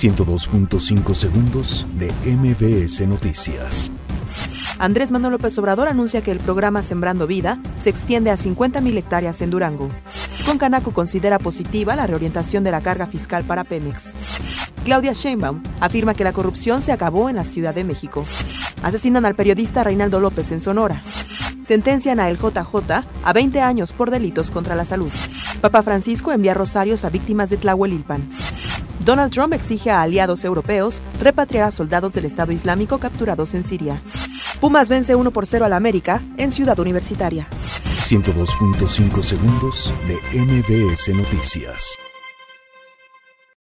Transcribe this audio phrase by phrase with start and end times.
[0.00, 3.92] 102.5 segundos de MBS Noticias.
[4.78, 9.42] Andrés Manuel López Obrador anuncia que el programa Sembrando Vida se extiende a 50.000 hectáreas
[9.42, 9.90] en Durango.
[10.46, 14.16] Concanaco considera positiva la reorientación de la carga fiscal para Pemex.
[14.86, 18.24] Claudia Sheinbaum afirma que la corrupción se acabó en la Ciudad de México.
[18.82, 21.02] Asesinan al periodista Reinaldo López en Sonora.
[21.62, 25.12] Sentencian a el JJ a 20 años por delitos contra la salud.
[25.60, 28.22] Papa Francisco envía rosarios a víctimas de Tlahuelilpan.
[29.04, 34.02] Donald Trump exige a aliados europeos repatriar a soldados del Estado Islámico capturados en Siria.
[34.60, 37.46] Pumas vence 1 por 0 al América en Ciudad Universitaria.
[38.10, 41.96] 102.5 segundos de MBS Noticias.